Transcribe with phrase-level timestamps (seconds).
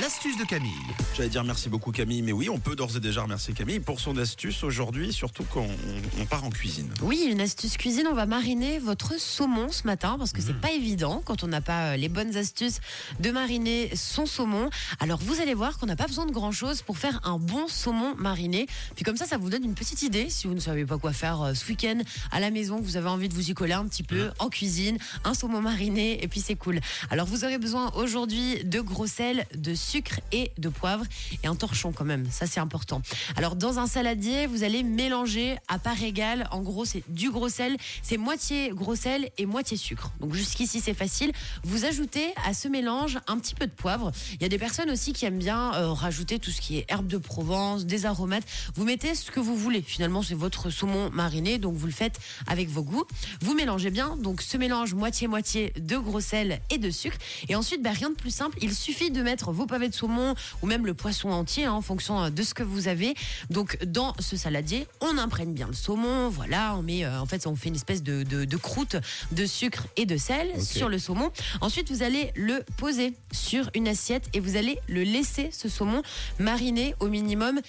[0.00, 0.72] L'astuce de Camille.
[1.16, 4.00] J'allais dire merci beaucoup Camille, mais oui, on peut d'ores et déjà remercier Camille pour
[4.00, 6.90] son astuce aujourd'hui, surtout quand on, on part en cuisine.
[7.00, 10.72] Oui, une astuce cuisine, on va mariner votre saumon ce matin parce que c'est pas
[10.72, 12.80] évident quand on n'a pas euh, les bonnes astuces
[13.20, 14.68] de mariner son saumon.
[14.98, 17.68] Alors vous allez voir qu'on n'a pas besoin de grand chose pour faire un bon
[17.68, 18.66] saumon mariné.
[18.96, 21.12] Puis comme ça, ça vous donne une petite idée si vous ne savez pas quoi
[21.12, 22.00] faire euh, ce week-end
[22.32, 24.48] à la maison, que vous avez envie de vous y coller un petit peu en
[24.48, 26.80] cuisine, un saumon mariné et puis c'est cool.
[27.10, 31.04] Alors vous aurez besoin aujourd'hui de gros sel, de sucre et de poivre
[31.42, 32.26] et un torchon quand même.
[32.30, 33.02] Ça c'est important.
[33.36, 36.48] Alors dans un saladier, vous allez mélanger à part égale.
[36.50, 40.12] En gros, c'est du gros sel, c'est moitié gros sel et moitié sucre.
[40.20, 41.32] Donc jusqu'ici c'est facile.
[41.62, 44.12] Vous ajoutez à ce mélange un petit peu de poivre.
[44.34, 46.86] Il y a des personnes aussi qui aiment bien euh, rajouter tout ce qui est
[46.88, 48.44] herbes de Provence, des aromates.
[48.74, 49.82] Vous mettez ce que vous voulez.
[49.82, 53.04] Finalement, c'est votre saumon mariné, donc vous le faites avec vos goûts.
[53.40, 54.16] Vous mélangez bien.
[54.16, 57.16] Donc ce mélange moitié-moitié de gros sel et de sucre.
[57.48, 58.58] Et ensuite, bah, rien de plus simple.
[58.62, 61.82] Il suffit de mettre vos pavés de saumon ou même le poisson entier hein, en
[61.82, 63.14] fonction euh, de ce que vous avez.
[63.50, 66.28] Donc dans ce saladier, on imprègne bien le saumon.
[66.28, 68.96] Voilà, on met, euh, en fait, on fait une espèce de, de- de croûte
[69.32, 71.30] de sucre et de sel sur le saumon.
[71.60, 76.02] Ensuite, vous allez le poser sur une assiette et vous allez le laisser ce saumon
[76.38, 77.60] mariner au minimum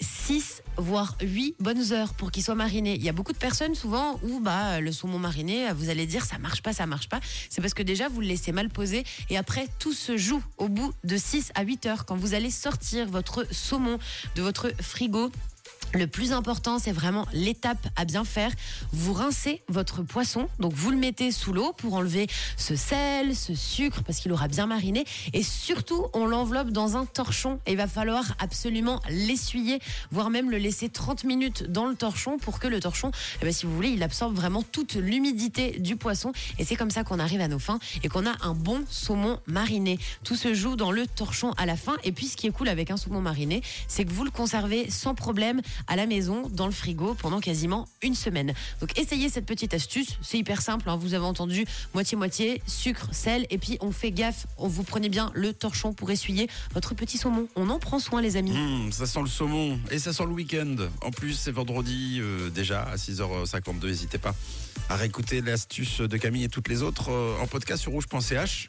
[0.00, 2.94] 6 voire 8 bonnes heures pour qu'il soit mariné.
[2.94, 6.24] Il y a beaucoup de personnes souvent où bah le saumon mariné, vous allez dire
[6.24, 7.20] ça marche pas, ça marche pas.
[7.48, 10.68] C'est parce que déjà vous le laissez mal poser et après tout se joue au
[10.68, 13.98] bout de 6 à 8 heures quand vous allez sortir votre saumon
[14.34, 15.30] de votre frigo.
[15.94, 18.50] Le plus important, c'est vraiment l'étape à bien faire.
[18.92, 23.54] Vous rincez votre poisson, donc vous le mettez sous l'eau pour enlever ce sel, ce
[23.54, 25.04] sucre, parce qu'il aura bien mariné.
[25.32, 27.60] Et surtout, on l'enveloppe dans un torchon.
[27.66, 32.36] Et il va falloir absolument l'essuyer, voire même le laisser 30 minutes dans le torchon
[32.38, 35.96] pour que le torchon, eh ben, si vous voulez, il absorbe vraiment toute l'humidité du
[35.96, 36.32] poisson.
[36.58, 39.40] Et c'est comme ça qu'on arrive à nos fins et qu'on a un bon saumon
[39.46, 39.98] mariné.
[40.24, 41.96] Tout se joue dans le torchon à la fin.
[42.04, 44.90] Et puis, ce qui est cool avec un saumon mariné, c'est que vous le conservez
[44.90, 48.52] sans problème à la maison, dans le frigo, pendant quasiment une semaine.
[48.80, 50.18] Donc, essayez cette petite astuce.
[50.22, 50.88] C'est hyper simple.
[50.88, 50.96] hein.
[50.96, 51.64] Vous avez entendu
[51.94, 53.46] moitié-moitié, sucre, sel.
[53.50, 54.46] Et puis, on fait gaffe.
[54.58, 57.48] On vous prenez bien le torchon pour essuyer votre petit saumon.
[57.56, 58.52] On en prend soin, les amis.
[58.52, 60.76] Mmh, ça sent le saumon et ça sent le week-end.
[61.02, 63.86] En plus, c'est vendredi euh, déjà à 6h52.
[63.86, 64.34] N'hésitez pas
[64.88, 68.68] à réécouter l'astuce de Camille et toutes les autres euh, en podcast sur rouge.ch.